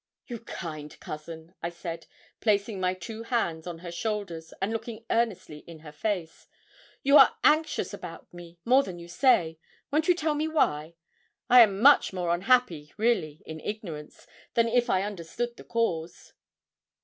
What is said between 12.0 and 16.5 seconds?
more unhappy, really, in ignorance, than if I understood the cause.'